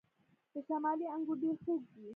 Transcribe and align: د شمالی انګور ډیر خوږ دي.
د 0.53 0.55
شمالی 0.67 1.05
انګور 1.15 1.37
ډیر 1.41 1.55
خوږ 1.63 1.81
دي. 1.93 2.07